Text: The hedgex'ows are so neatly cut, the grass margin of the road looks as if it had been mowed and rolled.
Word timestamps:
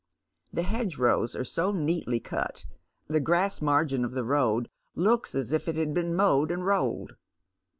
The 0.51 0.63
hedgex'ows 0.63 1.35
are 1.35 1.43
so 1.43 1.71
neatly 1.71 2.19
cut, 2.19 2.65
the 3.07 3.19
grass 3.19 3.61
margin 3.61 4.03
of 4.03 4.13
the 4.13 4.23
road 4.25 4.67
looks 4.95 5.35
as 5.35 5.51
if 5.51 5.67
it 5.67 5.75
had 5.75 5.93
been 5.93 6.15
mowed 6.15 6.49
and 6.49 6.65
rolled. 6.65 7.17